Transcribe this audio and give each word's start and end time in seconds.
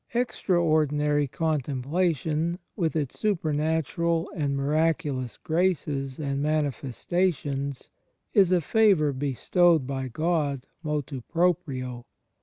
Extraordinary 0.15 1.27
Contemplation 1.27 2.57
with 2.75 2.95
its 2.95 3.19
supernatural 3.19 4.31
and 4.35 4.57
miraculous 4.57 5.37
graces 5.37 6.17
and 6.17 6.41
manifestations 6.41 7.91
is 8.33 8.51
a 8.51 8.61
favour 8.61 9.13
bestowed 9.13 9.85
by 9.85 10.09
Gk)d 10.09 10.63
moPu 10.83 11.21
propria. 11.29 12.03